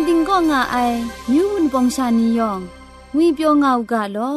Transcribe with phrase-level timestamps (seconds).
[0.06, 0.76] ติงก็ง่าไอ
[1.30, 2.60] มิวนปองชานียอง
[3.14, 4.34] งุยเปียวง่าวกะลอ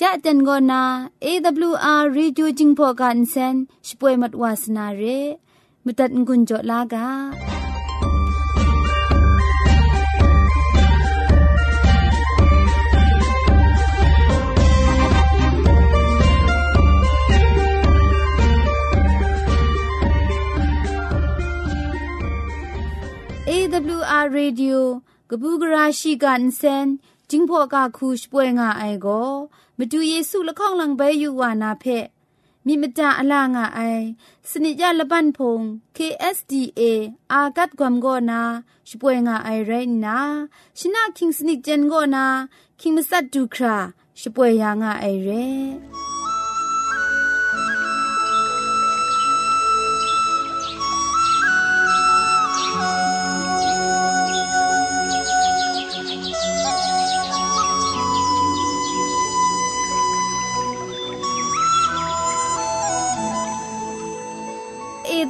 [0.00, 0.82] ยะเต็นก็นา
[1.24, 3.54] AWR reducing for kan sen
[3.86, 5.02] ช่วยมัดวาสนาเร
[5.84, 7.51] มุตัดงุนจอลากา
[23.72, 24.78] AWR Radio
[25.30, 26.88] กบูกราชิกันเซน
[27.30, 29.06] จิงพอกาคูชป่วยงาไอโก
[29.78, 31.84] มาดูเยซูละข้องหลังใบอยู่วานาเพ
[32.66, 33.80] มีมตาอลางาไอ
[34.50, 35.60] สนิจยาละบันพง
[35.96, 36.80] KSDA
[37.32, 38.42] อากัดกวมโกนา
[38.88, 39.72] ช่วยงาไอไร
[40.04, 40.18] นา
[40.78, 42.26] ชินาคิงสนิจเจนโกนา
[42.80, 43.76] คิงมัสัดดูครา
[44.20, 45.48] ช่วยยางาไอเร่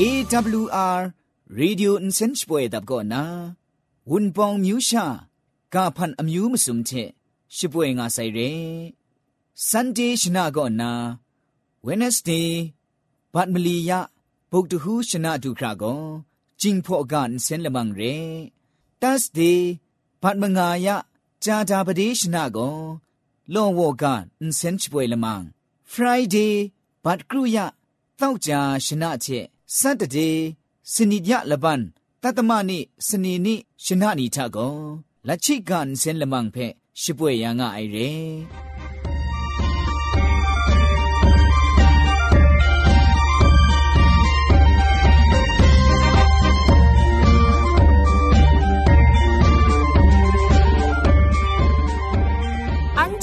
[0.00, 1.00] AWR
[1.60, 3.52] Radio Insenspoi dab go na
[4.08, 5.06] Wunpong Myu Sha
[5.74, 6.90] กาพันอมยูมสุมเท
[7.56, 8.38] ชิบวยงาไซเร
[9.68, 10.92] ซันเดชนะก็นา
[11.82, 12.62] เวเนสเดย์
[13.34, 14.00] บัดมลียะ
[14.50, 15.94] บุกตหูชนะดูคราก็
[16.60, 18.00] จิงพอกันเซนละมังเร
[19.02, 19.70] ตัสเดย์
[20.22, 20.96] บัดมงายะ
[21.44, 22.70] จาดาบเดชนะก็
[23.54, 25.42] ลอวอกันเซนชิบวยละมัง
[25.90, 26.62] ฟรายเดย์
[27.04, 27.66] บัดกรุยะ
[28.20, 29.28] ต้องจาชนะเท
[29.78, 30.16] สัตตเจ
[30.92, 31.80] สนิยะละบัน
[32.22, 33.54] ตัตมะนิสนีนิ
[33.84, 36.56] ชนะนิทะกกละชิกันเซนละมังเพ
[37.00, 37.96] ชิป่วยยางะไอเร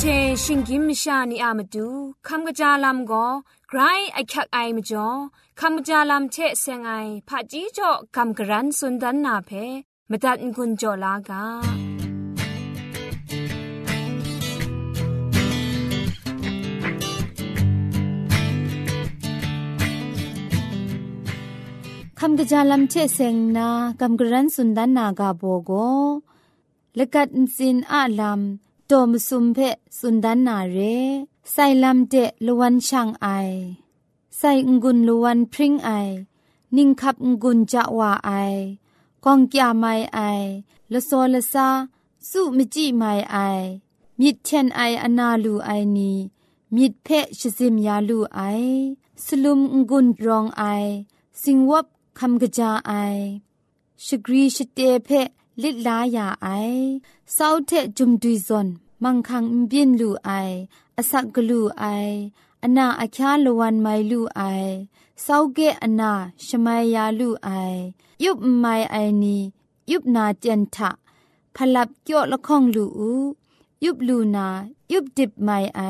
[0.02, 0.04] ช
[0.44, 1.88] ชิงกิมชานีอามดู
[2.28, 3.26] คำกระจาลามก็
[3.70, 3.80] ไกร
[4.14, 5.06] ไอคักไอมจ่
[5.62, 6.92] คำกระจาลำเชะเซงไอ
[7.28, 9.52] ผาจีจ่อคำกระรันสุนดันนาเพ
[10.10, 11.44] มตัดกุญจ่อลากา
[22.20, 23.70] คำกระจาลำเชเซงนา
[24.00, 25.72] คำกระรันสุนดันนากาโบโก
[26.98, 29.58] ละกัดสินอาลำโตมสุมเพ
[30.00, 30.80] สุนดันนาเร
[31.52, 32.14] ไซลัมเด
[32.46, 33.28] ลวันช่างไอ
[34.38, 34.44] ไซ
[34.84, 35.90] งุนลวนพริ้งไอ
[36.76, 38.32] นิ่งขับงุนจะว่าไอ
[39.26, 40.20] กองกยาไม่ไอ
[40.92, 41.68] ละโซละซา
[42.30, 43.38] สุมจิไม่ไอ
[44.20, 46.12] มิดเทนไออนาลูไอนี
[46.76, 47.08] มิดเพ
[47.40, 48.40] ชซิมยาลูไอ
[49.24, 49.60] สลุม
[49.90, 50.64] งุนรองไอ
[51.42, 51.86] สิงวบ
[52.20, 52.92] คำกระจาไอ
[54.06, 55.10] ชกรีชเตเพ
[55.64, 56.48] ลิดลายาไอ
[57.34, 58.68] เศร้าเทจุมดุยซอน
[59.04, 60.30] มังคังบินลูไอ
[60.98, 61.86] อสักกลูไอ
[62.70, 64.72] အနာအချားလဝန်မိုင်လူအိုင်
[65.26, 66.12] စောက်ကဲအနာ
[66.46, 67.80] ရှမယာလူအိုင်
[68.24, 68.86] ယုဘမိုင်
[70.42, 70.90] เจนทะ
[71.56, 73.12] พลับเกี่ยวละข้องลูอู
[73.84, 74.48] ยุบลูนา
[74.92, 75.82] ยุบดิบไม่ไอ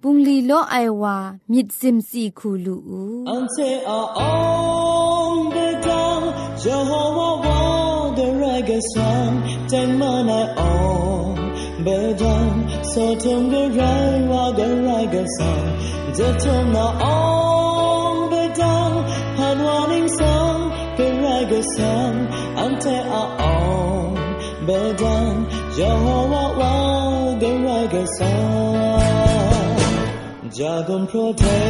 [0.00, 1.16] บุงลีโลไอวา
[1.50, 3.56] มิดซิมซีคูลูอูอันเซ
[3.88, 4.20] ออ
[5.30, 5.56] งเด
[5.86, 6.20] จัง
[6.62, 7.60] จะฮอวาวา
[8.14, 9.30] เดรกซัน
[9.70, 10.60] จงมานอ
[11.36, 11.39] ง
[11.84, 15.68] Bejan Sotum Gurai Wagan Ragan Song
[16.16, 18.92] Jetum Na Om Bejan
[19.40, 20.60] Hanwaning Song
[20.96, 22.16] Piraga Song
[22.64, 24.14] Ante A Om
[24.68, 25.34] Bejan
[25.76, 29.76] Jehovah Wagan Ragan Song
[30.52, 31.60] Jagun Prote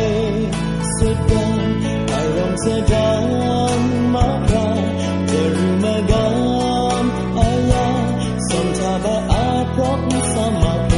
[0.99, 1.61] Sudan
[2.19, 3.81] Aram Sedan
[4.15, 4.69] Makra
[5.31, 6.40] Terumagan
[9.83, 10.93] 我不想冒险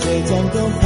[0.00, 0.80] 倔强的话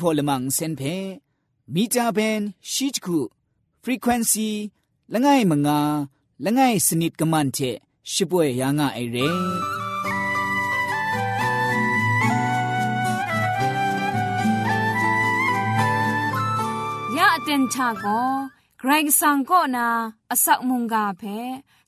[0.00, 0.82] พอลมังเซนเพ
[1.74, 3.20] มีจาเบนชิจคุ
[3.82, 4.50] frequency
[5.12, 5.80] ละไงมงา
[6.44, 7.58] ละไงสนิดกะมันเท
[8.12, 9.16] ชิป่วยยางะไอเร
[17.16, 18.04] ยะเต็นชาโก
[18.78, 18.90] ไกร
[19.20, 19.88] สังก็นา
[20.30, 21.22] อสักมุงกาเพ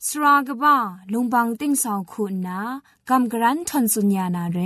[0.06, 0.76] สรากบ้า
[1.12, 2.60] ลุงบังติ้งสองคุณนา
[3.08, 4.58] กำกรันทนสุญญานาเร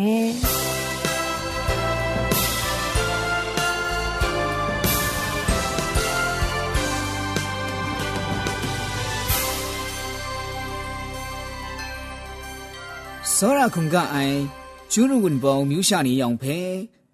[13.37, 14.37] စောရခုံကအိုင်
[14.91, 16.57] ကျူးရဝန်ပေါမြူရှာနေရောင်ဖဲ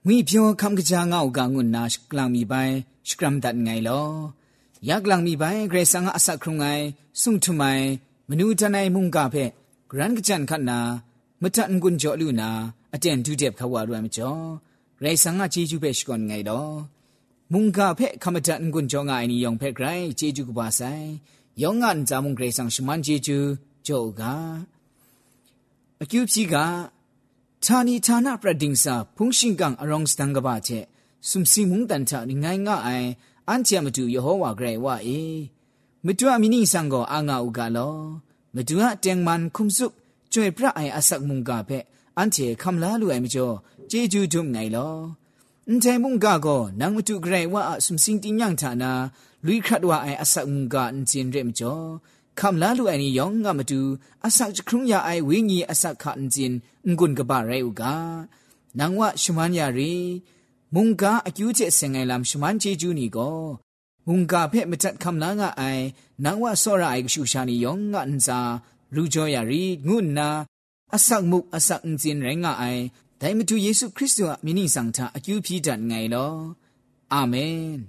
[0.06, 2.74] ငွေပြောခမ်ကကြာငောက်ကငွန်းနာစကလမ်မီပိုင်
[3.10, 4.08] စကရမ်ဒတ်ငိုင်လော
[4.88, 6.84] ယက်လမ်မီပိုင်ဂရေဆန်အဆက်ခုံငိုင်
[7.22, 7.86] ဆုံထမိုင်
[8.30, 9.46] မနူတနိုင်မှုန်ကဖဲ
[9.90, 10.80] ဂရန်ကကြန်ခတ်နာ
[11.42, 12.50] မတန်ကွန်ကြောလူနာ
[12.94, 14.44] အတန်ဒူတဲ့ခဝရမကျော်
[15.04, 16.74] ရေဆန်ကချီကျူပဲရှိကွန်ငိုင်တော့
[17.52, 21.06] မုန်ကဖဲခမတန်ကွန်ကြောငိုင်နီယောင်ဖဲဂရိုင်ချီကျူကပါဆိုင်
[21.62, 23.38] ယောငန်ဇာမုန်ဂရေဆန်ရှမန်ချီကျူ
[23.88, 24.24] ဂျောက
[26.04, 26.56] အကျူပြီက
[27.66, 30.86] ဌာနီဌာနပရဒင်းစာဖုန်ရှင်ကန်အရောင်းစတန်ကပါချက်
[31.30, 33.10] စုံစီမုန်တန်တာငိုင်းငါအိုင်
[33.48, 35.22] အန်ချာမတူယေဟောဝါဂရေဝါအေ
[36.06, 37.96] မတူအမီနီဆန်ကိုအာငါဥကလော
[38.56, 39.86] မတူအတန်မန်ခုံစု
[40.32, 41.84] ကျွေပြအိုင်အဆက်မုန်ကဖက်
[42.18, 43.56] အန်ချေခမ်လာလူအိုင်မကျော်
[43.92, 44.96] ဂျေဂျူဒုံငိုင်လော
[45.68, 48.92] အန်ချေမုန်ကကိုနန်မတူဂရေဝါအစုံစင်တင်ညံဌာနာ
[49.46, 51.86] လူခတ်ဝါအိုင်အဆက်မုန်ကအန်ချင်ရဲမကျော်
[52.41, 53.81] คำลาลูไอนี่ยองงามาดู
[54.25, 56.53] อาศักจะครุงยาไอวิญีอาศักขันจิน
[56.99, 57.97] งุนกบะไรอุกา
[58.79, 59.95] นางว่าชุมันยารี
[60.75, 63.31] มุงกาอคิวเจเซงไงลำชุมันเจจูนี่ก็
[64.07, 65.63] มุงกาเพ่มจัดคำลางาไอ
[66.25, 68.39] นางว่าสอระไอชูชานี่ยองงาอันซา
[68.95, 70.29] รูจอยารีงุนนา
[70.93, 72.65] อาศักมุกอาศักจินไรงาไอ
[73.19, 76.29] แต่มาดูเยซูคริสต์ว่ามินิสังทาอคิวพีดันไงลอ
[77.13, 77.35] อาเม
[77.77, 77.81] น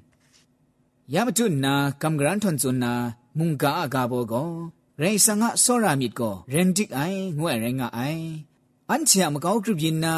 [1.13, 2.93] ยามตุนนากำกรันทนจุนนา
[3.37, 4.33] มุงกาอากาโบโก
[4.99, 6.99] เรสังะสอรามิดโกเรนดิกไอ
[7.37, 7.99] งวยเรงะไอ
[8.89, 10.15] อันเชียมกาวกรุบยินนา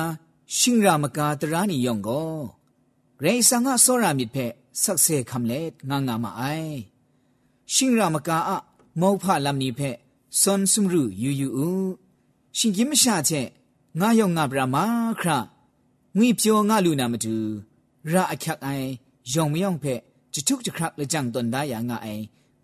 [0.58, 2.10] ชิงรามกาตรานิยองโก
[3.22, 4.38] เรสังะสอรามิดเพ
[4.84, 6.44] สักเซคำเล็ดงางามาไอ
[7.74, 8.58] ชิงรามกาอะ
[9.02, 9.98] မောဖလမ်နီဖက်
[10.42, 11.92] စွန်ဆုမရူယူယူဦး
[12.58, 13.48] ရှင်ကြီးမရှာချက်
[14.00, 14.84] ငါယောငါဗြမာ
[15.20, 15.30] ခရ
[16.18, 17.36] ငွေပြောငါလူနာမတူ
[18.12, 18.88] ရာအခက်အိုင်
[19.32, 20.02] ယောင်မယောင်ဖက်
[20.34, 21.56] จุทุกจุครักละจังตนไ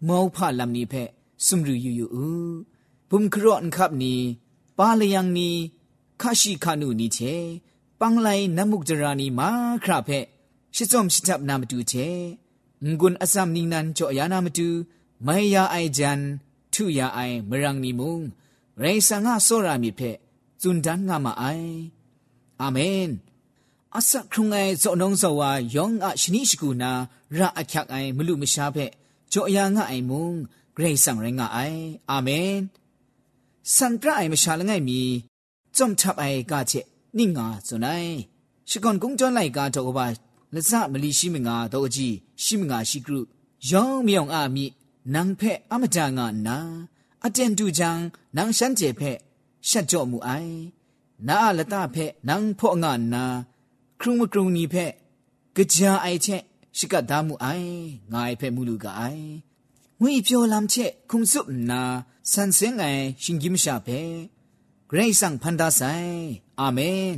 [0.07, 1.03] မောဖလမ်နီဖဲ
[1.47, 2.29] စုံရူယူယူဥ
[3.09, 4.15] ဘုံခရော့န်ခပ်နီ
[4.79, 5.51] ပါလျံနီ
[6.21, 7.35] ခါရှိခနုနီချေ
[7.99, 9.49] ပန်းလိုက်နမုကြရာနီမာ
[9.85, 10.19] ခရဖဲ
[10.75, 12.09] ရှစ်စုံရှစ်တပ်နာမတူချေ
[12.99, 14.69] ငွန်းအစမ်နီနန်ချောယာနာမတူ
[15.27, 16.21] မိုင်ယာအိုင်ဂျန်
[16.73, 18.17] ထုယာအိုင်မရန်နီမုံ
[18.83, 20.11] ရေဆာငါဆောရာမီဖဲ
[20.61, 21.73] ဇွန်ဒန်ငါမအိုင်
[22.61, 23.09] အာမင်
[23.97, 26.91] အစခုငိုင်ဇောနုံဇောဝါယောင်အရှနိရှိကူနာ
[27.39, 28.91] ရာအခက်အိုင်မလူမရှားဖဲ့
[29.28, 30.28] က်ကြောအယာငါအိုင်မုံ
[30.76, 32.54] ဂရိတ်ဆန်ရငါအိုင်အာမင်
[33.76, 35.02] စန်တရအိုင်မရှာလငယ်မီ
[35.78, 36.74] จอมทับไอกาเช
[37.18, 38.06] นิ่งาสุนัย
[38.70, 40.06] ชิกอนกุงจอนไลกาตอกบา
[40.54, 43.20] ละซะมลีရှိမငါတော့ကြီးရှိမငါရှိကရု
[43.70, 44.66] ယောင်မြောင်အာမိ
[45.14, 46.58] နန်ဖက်အမတငါနာ
[47.26, 47.90] အတန်တူချံ
[48.36, 49.18] နန်ရှန်ကျေဖက်
[49.70, 50.56] ရှက်ကြော့မှုအိုင်
[51.28, 53.24] နာလတဖက်နန်ဖော့ငါနာ
[54.00, 54.92] ครุงมกรุงนี้เพะ
[55.56, 56.28] กะจ
[56.77, 57.73] ရှိကဒါမှုအိုင်
[58.13, 59.29] ငါအဖက်မှုလူကအိုင်
[60.01, 61.83] ငွေပြောလမ်းချက်ခုံစုနာ
[62.33, 64.01] ဆန်စင်ငိုင်ရှင်ကြီးမရှာပဲ
[64.89, 66.19] ဂရိတ်ဆန်ဖန်ဒါဆိုင်
[66.61, 67.09] အာမင်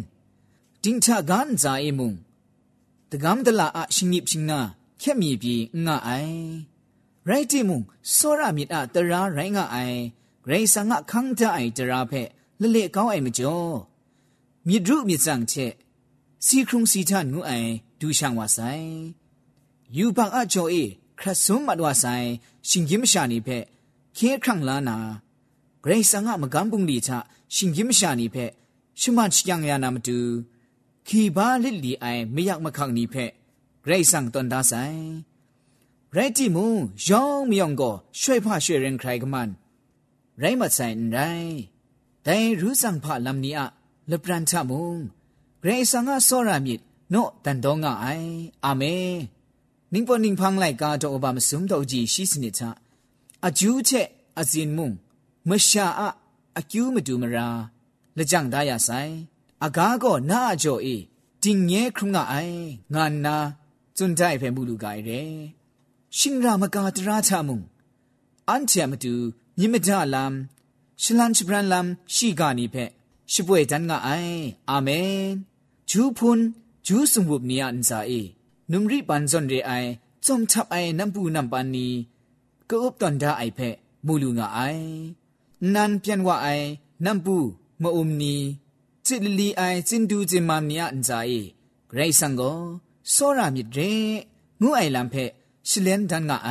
[0.83, 2.13] တင်းချာကန်ဇာအေမုံ
[3.11, 4.61] တကမ်ဒလာအရှင်ကြီးရှင်နာ
[5.01, 6.41] ခက်မြေပြီးငါအိုင်
[7.29, 7.81] ရိုက်တီမုံ
[8.15, 9.99] စောရမြစ်အတရာရိုင်းငါအိုင်
[10.45, 12.29] ဂရိတ်ဆန်ငါခန်းတအိုင်တရာဖက်
[12.61, 13.75] လလေကောင်းအိုင်မကျော်
[14.69, 15.73] မြစ်ဒုမြစ်စံချက်
[16.47, 18.91] စီခုံစီချန်ငူအိုင်ဒူရှန်ဝါဆိုင်
[19.97, 20.85] ယူပန်အကျော်အေ
[21.19, 22.29] ခရဆုံမတော်ဆိုင်
[22.69, 23.65] ရှင်ကြီးမရှာနေဖက်
[24.17, 24.97] ခဲခန့်လာနာ
[25.83, 27.11] ဂရိဆန်ကမကန်းပုန်လီချ
[27.55, 28.51] ရှင်ကြီးမရှာနေဖက်
[29.01, 30.19] ရှမန်ချျံရနာမတူ
[31.07, 33.31] ခီဘာလစ်လီအိုင်မယက်မခန့်နေဖက်
[33.85, 35.01] ဂရိဆန်တန်ဒါဆိုင်
[36.15, 36.67] ရိုက်တီမူ
[37.09, 39.51] ယောင်းမြောင်ကိုရွှေဖရွှေရင်ခရိုင်ကမန်
[40.43, 41.59] ရိုင်းမဆိုင်ရိုင်း
[42.27, 43.63] ဒိုင်ရူးဆောင်ဖလမ်နီအ
[44.11, 44.89] လပရန်ချမုံ
[45.63, 46.81] ဂရေဆန်ကစောရမြစ်
[47.13, 48.31] နော့တန်တော့ငါအိုင်
[48.65, 49.15] အာမင်
[49.93, 52.77] 宁波宁旁来家都把么什么都记西斯尼查，
[53.41, 54.97] 阿九切阿金木，
[55.43, 56.17] 么下阿
[56.53, 57.71] 阿九么杜么啦，
[58.15, 59.27] 那讲大呀塞，
[59.59, 61.09] 阿家个那叫伊，
[61.41, 63.57] 今年空那哎，俺那
[63.93, 65.55] 尊在陪母路改嘞，
[66.09, 67.63] 新让么家的拉查木，
[68.45, 70.47] 安切么杜，你么家 lam，
[70.97, 72.93] 是兰是不然 lam，西家尼陪，
[73.27, 75.45] 是不会咱个哎，阿门，
[75.85, 78.37] 主潘主送我尼安在伊。
[78.72, 79.72] นุมรีปันซอนเรไอ
[80.26, 81.88] จอมทับไอน้ำปูน้ำปันนี
[82.70, 83.60] ก็อุบตอนดาไอเพ
[84.06, 84.60] มูลูงาไอ
[85.74, 86.48] นันเปียนว่าไอ
[87.06, 87.36] น้ำปู
[87.82, 88.36] มะอุมนี
[89.06, 91.32] จิตลีไอจินดูจิมามเนียนซาเอ
[91.94, 92.42] ไรสังโก
[93.12, 93.80] โซรามิเร
[94.62, 95.16] งูไอลำเพ
[95.70, 96.50] ชิเลนดันงาไอ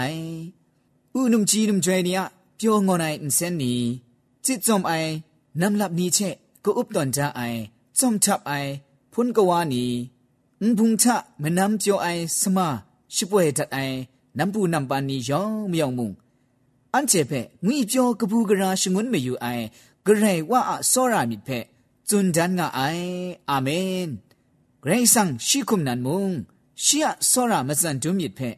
[1.14, 2.20] อุนุมจีนุมจวยเนีย
[2.56, 3.74] เปียวงอนไออินเซนนี
[4.44, 4.92] จิตจอมไอ
[5.60, 6.18] น้ำลับนี้เช
[6.64, 7.40] ก็อุบตอนดาไอ
[7.98, 8.52] จอมทับไอ
[9.12, 9.84] พุนกวานี
[10.65, 11.05] န်ဘုံချ
[11.41, 12.57] မနမ်ကျော်အိုင်စမ
[13.15, 13.97] ရှိပွဲတတ်အိုင်
[14.37, 16.09] နမ်ပူနမ်ပန်နီယောင်မြောင်မုံ
[16.93, 19.65] အန်ချေဖဲငွေပြောကပူကရာရှငွန်းမယူအိုင်
[20.05, 21.59] ဂရေဝါအစောရမိဖဲ
[22.07, 23.09] ဇွန်ဒန်ငါအိုင်
[23.49, 24.07] အာမင်
[24.83, 26.23] ဂရေဆန်ရှိခုမနန်မုံ
[26.83, 28.49] ရှီယစောရမစန်ဒုမြစ်ဖဲ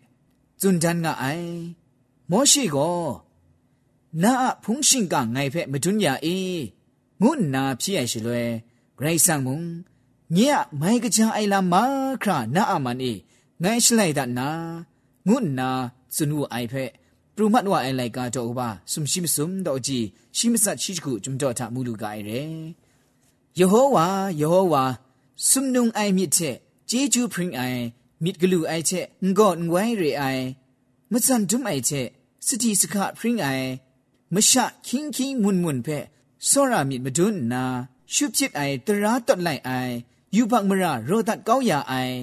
[0.62, 1.51] ဇွန်ဒန်ငါအိုင်
[2.31, 3.01] မောရှိကို
[4.24, 6.38] နာအဖုန်ရှင်ကငိုင်ဖဲမဒွညာအေ
[7.22, 8.41] ငုနာဖြစ်ရရှိလွဲ
[8.98, 9.60] ဂရေဆန်မုံ
[10.36, 11.84] ညေမိုင်ကကြအိုင်လာမာ
[12.24, 13.14] ခရာနာအမန်အေ
[13.62, 14.50] ငိုင်းရှလိုက်တာနာ
[15.28, 15.70] ငုနာ
[16.16, 16.92] စွနူအိုင်ဖက်
[17.36, 20.06] ပရမတ်ဝအိုင်လိုက်ကတော့ဘာဆုမရှိမစုံတော့ကြည့်
[20.38, 22.42] ရှိမစတ်ရှိခုဂျုံတော့ထမူလူကအိုင်ရဲ
[23.60, 24.08] ယေဟောဝါ
[24.42, 24.84] ယေဟောဝါ
[25.50, 26.56] ဆုမနုံအိုင်မြစ်ချက်
[26.90, 27.82] ဂျေဂျူပရင်အိုင်
[28.24, 29.06] မြစ်ဂလူအိုင်ချက်
[29.38, 30.44] ငေါငွိုင်းရေအိုင်
[31.12, 32.08] မစန်ဒုံအိုင်ချက်
[32.46, 33.70] စတိစခပရင်အိုင်
[34.34, 34.58] မရှ
[34.88, 36.06] ခင်းခင်းမွန်မွန်ဖက်
[36.50, 37.64] စောရမြစ်မဒွန်းနာ
[38.14, 39.96] ရှုဖြစ်အိုင်တရာတော့လိုက်အိုင်
[40.36, 42.18] ယူဘမရာရောဒတ်ကောင်းရာအိုင်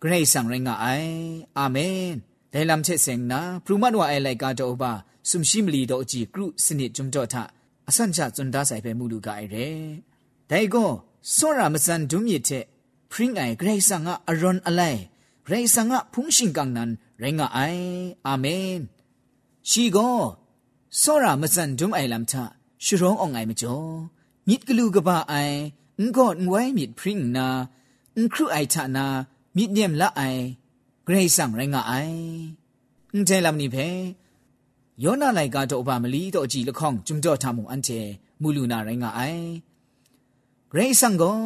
[0.00, 1.12] ဂရိတ်ဆန်ရင်ငါအိုင်
[1.58, 2.08] အာမင်
[2.52, 4.92] ဒိုင်လမ်ချက်စင်နာပရူမတ်ဝအိုင်လိုက်ကတော့ဘာ
[5.28, 7.34] ဆုမရှိမလီတော့အကြည့်ကရုစနစ်ဂျုံတော့ထ
[7.88, 9.68] အစန်ချဇွန်ဒါဆိုင်ပဲမူလူကအိုင်ရဲ
[10.50, 10.90] ဒိုင်ကော
[11.36, 12.64] စောရမစန်ဒုမြစ်တဲ့
[13.10, 15.00] ဖရင်အိုင်ဂရိတ်ဆန်ငါအရွန်အလိုက်
[15.46, 16.90] ဂရိတ်ဆန်ငါဖုန်ရှင်ကန်နန်
[17.22, 17.86] ရင်ငါအိုင်
[18.26, 18.74] အာမင်
[19.70, 20.18] ရှိကော
[21.00, 22.34] စောရမစန်ဒုမအိုင်လမ်ချ
[22.84, 23.92] ရှုရောင်းအောင်အိုင်မကျော်
[24.48, 25.58] မြစ်ကလူကပါအိုင်
[26.03, 27.47] งกอดไว้มิดพริ้งนา
[28.17, 29.05] อุครูไอทานา
[29.55, 30.21] มิดเนียมละไอ
[31.05, 31.93] เกรซังไรงาไอ
[33.13, 33.77] อุใจลำนี้เพ
[35.03, 37.99] ယောနာလိုက်ကတော့ဘာမလီတော့ကြည်လခေါင်จุမ်တော့ထမှုအန်ချေ
[38.41, 39.45] မူလူနာရိုင်းကအိုင်
[40.71, 41.37] ဂရိဆန်ကို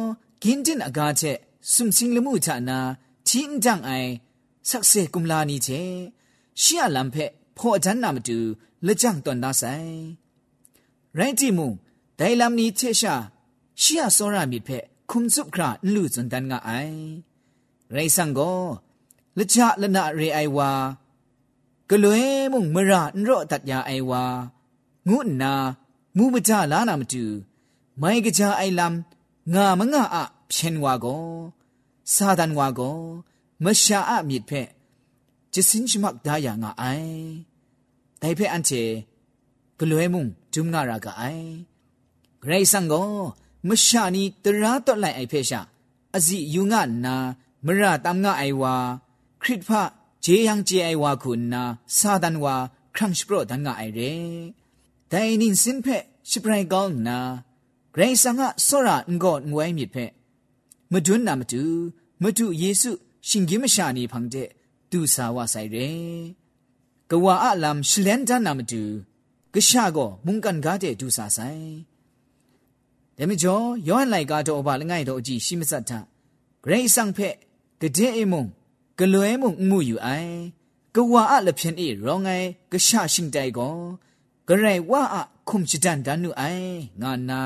[0.42, 1.38] ဂင်းတင်အကားချက်
[1.72, 2.78] စုံစင်းလမှုချနာ
[3.28, 4.10] ချင်းတန်အိုင်
[4.68, 5.80] ဆက်စေကုမလာနီချေ
[6.60, 8.38] ရှီယလမ်ဖက်ဖောအဂျန်နာမတူ
[8.86, 9.92] လက်ကြံတွန်ဒါဆိုင်
[11.18, 11.66] ရိုင်းတီမူ
[12.18, 13.14] ဒိုင်လမ်နီချေရှာ
[13.80, 14.68] ชียสอรามิเพ
[15.10, 16.70] คุมซุบคราลูจุนตันงาไอ
[17.92, 18.40] ไรสังโก
[19.38, 20.70] ละจะละนะเรไอวา
[21.90, 24.22] กลวยมุงมระนรอตัดยาไอวา
[25.08, 25.52] งูนา
[26.16, 27.24] มูมจาลานามตู
[27.98, 31.06] ไม่กะจาไอลำงามงะอะเพ่นวาโก
[32.14, 32.80] ซาดันวาโก
[33.64, 34.52] มชาอะมิดเพ
[35.52, 36.84] จิสินชมักดายางะไอ
[38.18, 38.70] ไดเพอันเจ
[39.78, 41.22] กลวยมุงจุมงารากะไอ
[42.40, 42.94] เกรซังโก
[43.67, 45.61] မရှာနီတရာတော့လိုက်အိုက်ဖဲရှာ
[46.15, 47.15] အစီယူငါနာ
[47.65, 48.75] မရတမ်ငါအိုင်ဝါ
[49.41, 49.69] ခရစ်ဖ
[50.25, 51.63] ဂျေယံဂျေအိုင်ဝါခုနာ
[51.97, 52.55] စာဒန်ဝါ
[52.95, 54.13] ခရန့်စပရဒန်ငါအိုင်ရဲ
[55.11, 55.97] ဒိုင်နင်းစင်ဖဲ
[56.29, 57.17] စပရိုင်ကောနာ
[57.93, 60.05] ဂရိဆာငါဆောရာငေါငွိုင်းမြစ်ဖဲ
[60.91, 61.61] မဒွန်းနာမတူ
[62.23, 62.91] မတူယေစု
[63.27, 64.49] ရှင်ကြီးမရှာနီဖန်တဲ့
[64.91, 65.89] ဒုစာဝဆိုင်ရဲ
[67.09, 68.81] ကဝါအလမ်ရှလန်ဒန်နာမတူ
[69.53, 71.67] ကရှာကောမုန်ကန်ကားတဲ့ဒုစာဆိုင်
[73.19, 75.93] ဒါမကျော်ယောဟန်လိုက်ကားတော့ဘာလငိုင်တော့အကြည့်ရှိမစတ်ထဂ
[76.69, 77.35] ရိတ်ဆောင်ဖက်
[77.81, 78.43] ကတဲ့အမုံ
[78.99, 80.33] ကလွဲမုံမှုယူအိုင်
[80.95, 83.75] ကဝါအလဖြင်အေရောငိုင်ကရှာရှင်တိုင်ကို
[84.47, 85.17] ဂရိတ်ဝါအ
[85.49, 86.71] ခုံချဒန်ဒန်နုအိုင်
[87.01, 87.39] ငါနာ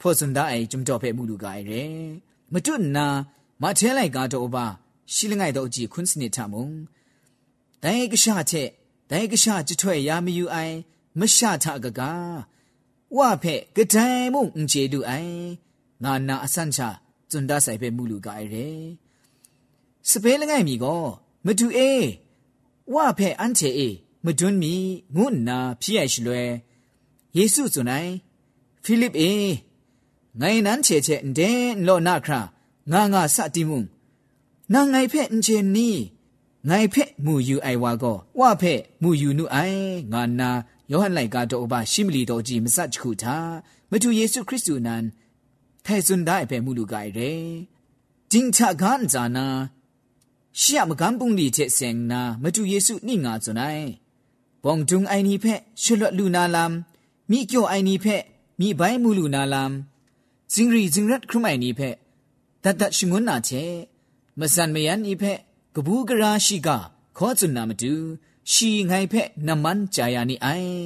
[0.00, 1.82] ဖောစန်ဒအိုင်ဂျုံတော့ဖက်မှုလူကိုင်ရဲ
[2.52, 3.06] မတွနာ
[3.62, 4.66] မထဲလိုက်ကားတော့ဘာ
[5.14, 6.66] ရှိလငိုင်တော့အကြည့်ခွန်းစနစ်ထမုံ
[7.82, 8.68] ဒိုင်ကရှာချက်
[9.10, 10.76] ဒိုင်ကရှာကြထွဲ့ရမယူအိုင်
[11.20, 12.51] မရှာထကကား
[13.16, 15.36] ဝဖဲကတိုင်မုံအင်ကျေလူအိုင်
[16.04, 16.80] ငါနာအဆန့်ချ
[17.30, 18.68] ဇွန်ဒါဆိုင်ဖဲမူလူကအိုင်ရဲ
[20.08, 21.02] စပဲလငိုင်မီကော
[21.46, 21.92] မတူအေ
[22.92, 23.88] ဝဖဲအန်ချေအေ
[24.24, 24.74] မဒွန်းမီ
[25.16, 26.50] ငုနာဖြစ်ရရှိလွယ်
[27.36, 28.10] ယေစုဇွန်နိုင်
[28.82, 29.32] ဖိလိပအေ
[30.40, 31.50] ငိုင်နန်းချေချေဒဲ
[31.86, 32.40] လောနာခရာ
[32.92, 33.78] ငါငါစတိမှု
[34.72, 35.88] နာငိုင်ဖဲအင်ချေနီ
[36.68, 40.50] ငိုင်ဖဲမူယူအိုင်ဝါကောဝဖဲမူယူနုအိုင်ငါနာ
[40.90, 43.36] ယောဟန်လိုက်ကတော့ဘာရှိမလီတော်ကြီးမစတ်ချခုတာ
[43.90, 45.04] မတူယေရှုခရစ်သူနန်
[45.84, 47.30] ထဲစွန်ဒိုင်ဖဲမူလူကိုင်ရဲ
[48.30, 49.46] ဂျင်းချကန်ဇာနာ
[50.60, 53.86] ရှီယမကန်ပုန်လီချက်စင်နာမတူယေရှုနိငါဇွန်နိုင်
[54.64, 56.72] ဘောင်တုံအိုင်နီဖဲရှလွတ်လူနာလမ်
[57.30, 58.16] မိကျော်အိုင်နီဖဲ
[58.60, 59.72] မိဘိုင်းမူလူနာလမ်
[60.52, 61.90] ဇင်းရီဇင်းရတ်ခရမိုင်နီဖဲ
[62.62, 63.62] တတ်တရှငွန်းနာချေ
[64.38, 65.51] မစန်မယန်ဤဖဲက
[65.86, 66.68] ဘူးကရာရှိက
[67.16, 67.92] ခေါ်စွန်နာမတူ
[68.52, 70.76] ရှီငိုင်ဖက်နမန်ဂျာယာနီအိုင်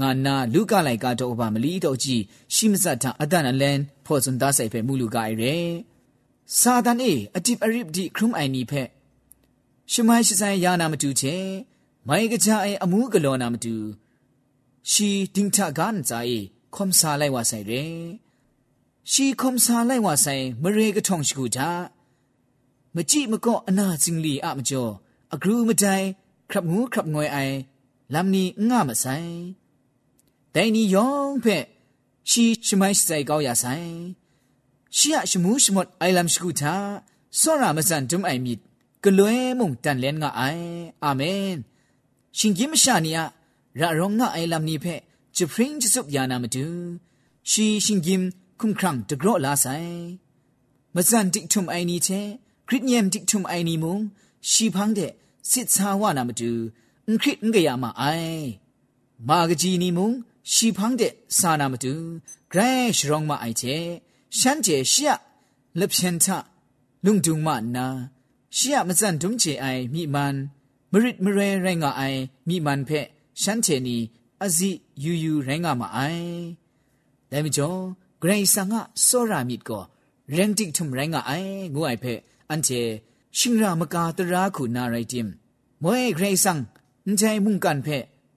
[0.00, 2.22] ငါနာလူကလိုက်ကတော့ဘာမလီတော့ကြည့်
[2.54, 5.56] ရှိမစတ်ထအဒန်အလန်ဖော်စွန်သားဆိုင်ဖက်မူလူကအိုင်ရဲ
[6.60, 8.88] စာဒန်အေအတိပအရစ်ဒီခရုမ်အိုင်နီဖက်
[9.92, 11.36] ရှမိုင်းရှိဆိုင်ယာနာမတူချေ
[12.08, 13.74] မိုင်ကကြအိုင်အမှုကလောနာမတူ
[14.90, 16.38] ရှီတင်းထကန်ဇာအေ
[16.74, 17.84] ခွန်ဆာလိုက်ဝဆိုင်ရဲ
[19.10, 21.70] ရှီခွန်ဆာလိုက်ဝဆိုင်မရေကထုံရှိကူတာ
[22.96, 24.92] မကြည့်မကော့အနာစင်လီအမကျော်
[25.34, 26.06] အဂရုမတိုင်
[26.50, 27.56] ခရပ်ငူခရပ်ငွေအိုင်
[28.12, 29.32] လမ်နီငါမဆိုင်
[30.54, 31.64] တိုင်နီယောင်ဖက်
[32.30, 33.92] ရှီချမိုင်းဆိုင်ကောက်ရဆိုင်
[34.96, 36.74] ရှီယရှမူးရှမော့အိုင်လမ်ရှကူတာ
[37.40, 38.54] စောရာမစန်ဒွမ်အိုင်မီ
[39.04, 40.70] ကလွဲမုန်တန်လန်ငါအိုင်
[41.04, 41.52] အာမင်
[42.38, 43.18] ရှင်ကြီးမရှာနီယ
[43.80, 45.00] ရာရောငါအိုင်လမ်နီဖက်
[45.36, 46.64] ဂျပရင်းဂျစုပ်ယာနာမတူ
[47.50, 48.24] ရှီရှင်ကြီး
[48.60, 49.94] ခုံခရံတဂရော့လာဆိုင်
[50.94, 52.28] မစန်တိထုံအိုင်နီတဲ့
[52.61, 53.99] สุบยานามาดูชีชิงกิมคุ้มครั่งจะกรอลาใส่มาสันดิกทุมไอนี้เชคริตเยมดิกทุมไอนี้มุง
[54.49, 55.01] ชีพังเด
[55.49, 56.51] စစ်ချာဝနာမတူ
[57.07, 58.45] အင်ခရစ်ငရမအိုင်
[59.27, 60.09] မာဂဂျီနီမုံ
[60.51, 61.93] ရှီဖန်းတဲ့စာနာမတူ
[62.51, 63.75] ဂရဲရှရောင်းမအိုင်ချေ
[64.37, 65.09] ရှမ်းကျဲရှရ
[65.79, 66.25] လက်ဖြန်ထ
[67.05, 67.85] လုံဒုံမနာ
[68.57, 70.35] ရှရမစန်ဒုံချေအိုင်မိမန်
[70.91, 73.07] မရစ်မရဲရဲငါအိုင်မိမန်ဖက်
[73.41, 73.97] ရှမ်းချေနီ
[74.43, 74.69] အဇီ
[75.03, 76.27] ယူယူရဲငါမအိုင်
[77.31, 77.79] ဒါမကျော်
[78.21, 79.83] ဂရိဆာငါစောရာမစ်ကို
[80.35, 82.05] ရန်တိထုံရဲငါအိုင်ငိုအိုင်ဖ
[82.52, 82.70] อันเจ
[83.38, 85.26] ชิงรามกาตราขุนาไรติม
[85.82, 86.58] มวยเกรซัง
[87.08, 87.88] นใจมุ่งกันเพ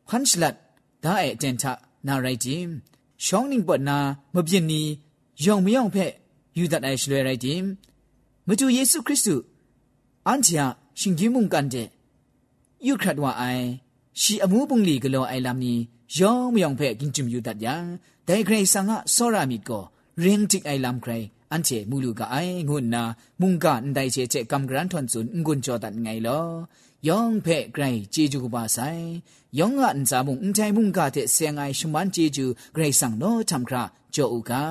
[0.08, 0.56] พันชลัด
[1.04, 1.74] ดาเอเจนทะ
[2.08, 2.70] นาไรติม
[3.26, 3.98] ช่องนิ่งปดนา
[4.34, 4.82] มเบียนนี
[5.44, 5.98] ยองไม่ยองเพ
[6.58, 7.66] ยูดัดไอชลวยไรติม
[8.48, 9.44] มจูเยซูคริสต์
[10.28, 10.48] อันเจ
[11.00, 11.76] ชิงกิมุ่งกันเจ
[12.88, 13.44] ยูครัดว่าไอ
[14.22, 15.74] ชีอมูบุงลีกโลไอลามนี
[16.18, 17.86] ยองไม่ยองเพกินจุมยูดัดยัง
[18.26, 19.80] แต่เกรซังอะโซรามิดก็
[20.20, 21.12] เรียงจิกไอลามใคร
[21.55, 22.37] อันเจมูลูกไอ
[22.69, 23.03] งุนนา
[23.41, 26.41] มุงกานไดเจเจกัมกรันทอนซุนงุนจอดันไงลอ
[27.09, 28.79] ยองเพ่ไกรเจจูกบาไซ
[29.59, 33.83] ยองอันจามุงใจมุงกาเตเซียงไอชมันเจจูไกรสังโนทำครา
[34.13, 34.63] โจอูกา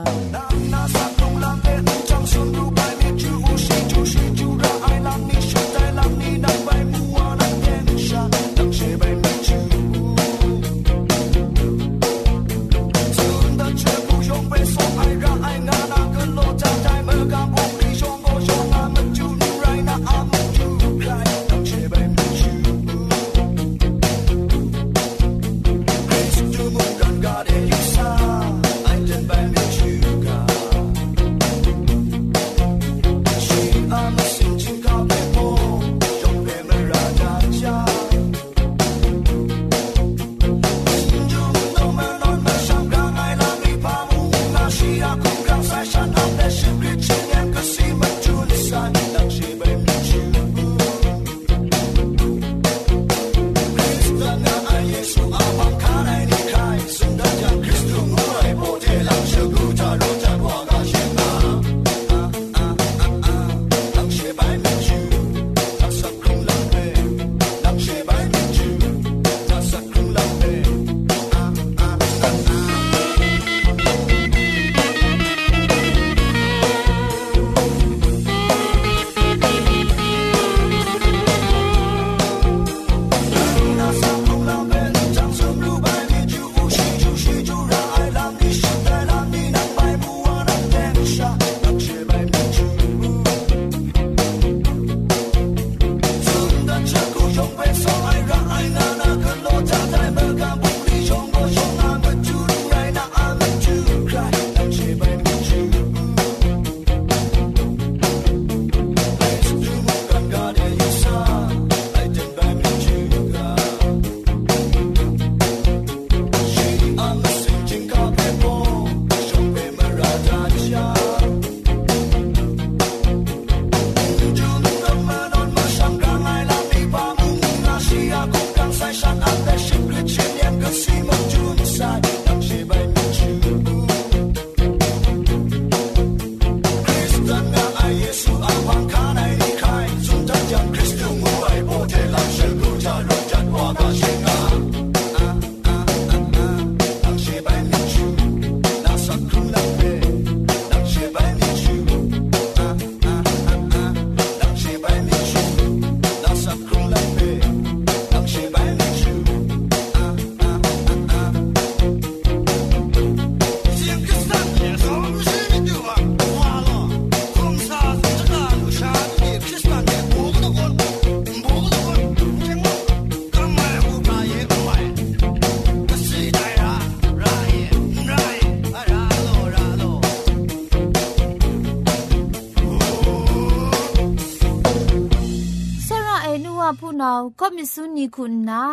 [187.19, 188.65] งก็มิสุนีคุณนา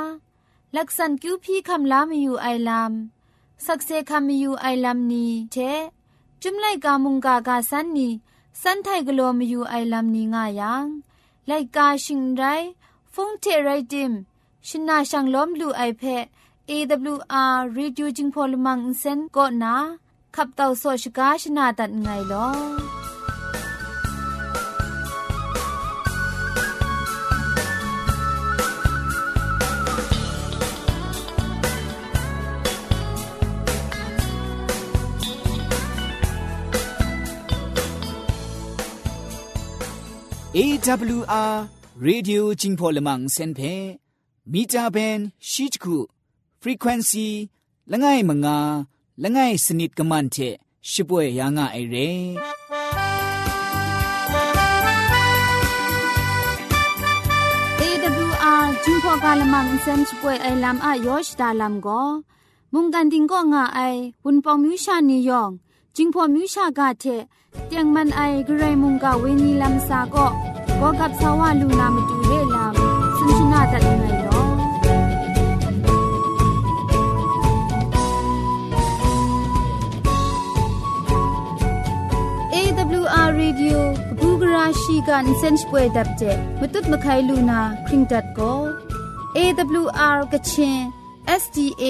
[0.75, 2.91] ลักษณคิวพี่คำลามีอยู่ไอลาม
[3.65, 5.55] สักเซคำมีอยู่ไอลามนี้เท
[6.41, 8.09] จุมไลกามุงกากาสันนี
[8.61, 10.85] สันไทกลัวมีอยู่ไอลามนี้ง่ายัง
[11.47, 12.43] ไลกาชิงไร
[13.13, 14.11] ฟงเทไรดิม
[14.67, 16.03] ชินาชังล้อมลูไอเพ
[16.69, 19.75] AWR Reducing Polymer Insen ก็นา
[20.35, 22.47] ขับเต่าโซชกาชนาตัดไงลอ
[40.53, 43.99] AWR Radio Jingpo Lemang Senpe
[44.45, 46.07] Mita Ben Shichku
[46.59, 47.49] Frequency
[47.89, 48.85] Langai Manga
[49.17, 52.35] Langai Snit Kamante Shipwe Yanga Ere
[57.81, 62.23] AWR Jingpo Kalamang Sen Shipwe Lam A Yosh Dalam Go
[62.73, 65.59] Mungan Ding Go Nga Ai Wun Pong Mu Sha Ni Yong
[65.90, 67.06] ายอชดาลำก็มุงกันดิงก็ง่าไอวุนปองมิวชานียองจิงพอมิวชากาเท
[67.66, 70.26] เตียงมันไอกระไรมุงกาเวนีลำซาก็
[70.80, 74.38] ก็กับสาวาลูนามาดูเรลำสุนชนาตัดไงลอ
[82.54, 83.78] AWR Radio
[84.18, 86.22] บูกราชีกันเซนช่วยดับเจ
[86.60, 88.52] มตุดมะไคลูนาคริงดัดก็
[89.36, 90.78] AWR กะชิน
[91.42, 91.84] SDA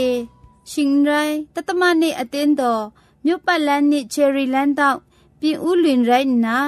[0.73, 1.13] ชิงไร
[1.55, 2.75] ตัตมะเนอเตนดอ
[3.25, 5.01] မြို့ပတ်လန်းနစ်ချယ်ရီလန်းတောက်
[5.41, 6.59] ပြင်ဦးလွင်ရိုင်းနာ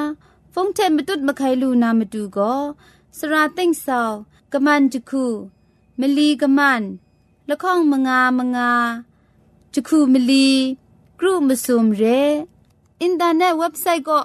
[0.53, 2.61] ဖုန်ထဲမတုတ်မခိုင်လူနာမတူကို
[3.19, 4.15] စရာသိမ့်ဆောင်
[4.53, 5.25] ကမန်တခု
[6.01, 6.83] မလီကမန်
[7.49, 8.73] လခေါင်မငါမငါ
[9.75, 10.49] တခုမလီ
[11.21, 12.05] กรุมสุมเร
[13.03, 14.21] อินเทอร์เน็ตเว็บไซต์ก็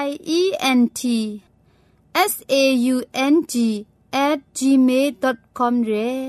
[0.03, 0.05] i
[0.39, 0.41] e
[0.79, 1.01] n t
[2.31, 2.55] s a
[2.95, 2.97] u
[3.33, 3.55] n g
[4.59, 6.21] @gmail.com ရဲ့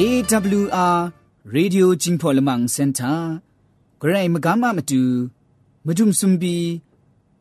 [0.00, 1.12] AWR
[1.56, 3.18] Radio Jingpo Lamang Center
[4.00, 5.02] ဂရိုင်မကမမတူ
[5.86, 6.56] မဒုံစွန်ဘီ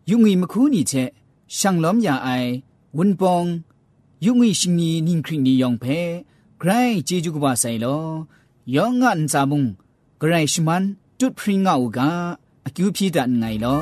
[0.09, 1.09] ယုံငီမခုနီချက်
[1.57, 2.51] ရှန်လောမြအိုင်
[2.97, 3.47] ဝွန်ပောင်
[4.25, 5.99] ယုံငီရှင်နီနင်းခရင်နီယောင်ဖဲ
[6.61, 8.05] ဂရိုင်ဂျေဂျူကဘာဆိုင်လော
[8.75, 9.63] ယောငန်ဇာမုံ
[10.21, 10.83] ဂရိုင်ရှမန်
[11.19, 11.99] တွတ်ဖရင်ငါအူက
[12.67, 13.81] အကျူဖြီတန်ငိုင်လော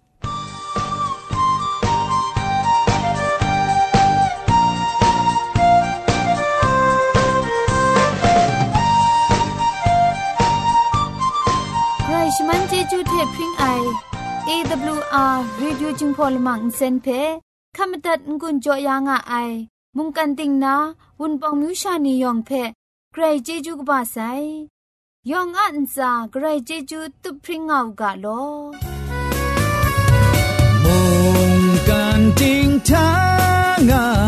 [13.25, 13.65] ลพริ้งไอ
[14.47, 17.07] AWR Radio จึงพอลมังเซนเพ
[17.75, 19.33] ขมตัดงุนจอยางอไอ
[19.97, 20.75] มุงกันติงนา
[21.19, 22.49] วุนปองมิวชานียองเพ
[23.11, 24.17] ใครเจจูกบาไซ
[25.31, 28.43] ยองอันซาใครเจจูตุพริ้งเอากาลอ
[30.83, 30.97] มุ
[31.49, 33.09] งกันติงทา
[33.77, 34.20] งไ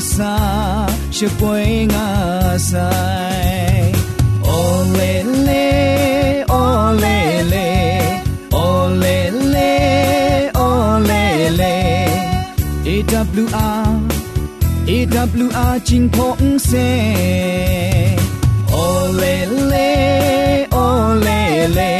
[0.00, 2.08] sa she poi nga
[2.56, 3.92] sai
[4.56, 4.60] o
[4.96, 5.12] le
[5.46, 5.66] le
[6.48, 6.64] o
[7.02, 7.18] le
[7.52, 7.68] le
[8.64, 8.66] o
[9.02, 9.18] le
[9.54, 9.72] le
[10.66, 10.68] o
[11.08, 11.24] le
[11.60, 11.76] le
[12.94, 14.00] e w r
[14.96, 16.88] e w r jing phong se
[18.72, 18.86] o
[19.20, 19.36] le
[19.72, 19.90] le
[20.84, 20.86] o
[21.24, 21.40] le
[21.76, 21.99] le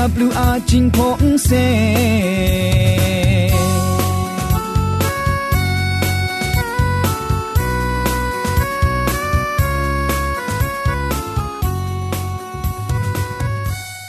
[0.00, 1.50] AWR จิงพงเซ